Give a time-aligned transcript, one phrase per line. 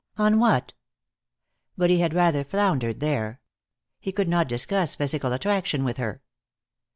[0.17, 0.73] "On what?"
[1.77, 3.39] But he had rather floundered there.
[3.99, 6.23] He could not discuss physical attraction with her.